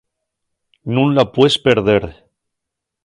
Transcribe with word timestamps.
Nun 0.93 1.09
la 1.17 1.25
pues 1.35 1.53
perder. 1.67 2.03